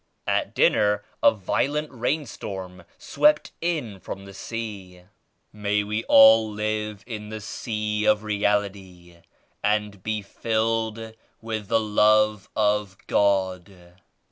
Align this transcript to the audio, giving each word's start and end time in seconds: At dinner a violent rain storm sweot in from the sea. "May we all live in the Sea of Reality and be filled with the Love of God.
At 0.25 0.55
dinner 0.55 1.03
a 1.21 1.31
violent 1.31 1.91
rain 1.91 2.25
storm 2.25 2.85
sweot 2.97 3.51
in 3.61 3.99
from 3.99 4.25
the 4.25 4.33
sea. 4.33 5.03
"May 5.53 5.83
we 5.83 6.03
all 6.05 6.51
live 6.51 7.03
in 7.05 7.29
the 7.29 7.39
Sea 7.39 8.05
of 8.05 8.23
Reality 8.23 9.17
and 9.63 10.01
be 10.01 10.23
filled 10.23 11.13
with 11.39 11.67
the 11.67 11.79
Love 11.79 12.49
of 12.55 12.97
God. 13.05 13.91